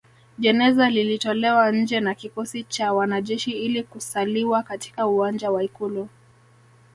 [0.39, 6.09] Jeneza lilitolewa nje na kikosi cha wanajeshi ili kusaliwa katika uwanja wa Ikulu